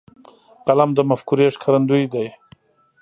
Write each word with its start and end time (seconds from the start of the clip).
قلم 0.65 0.89
د 0.95 0.99
مفکورې 1.09 1.47
ښکارندوی 1.55 2.03
دی. 2.13 2.27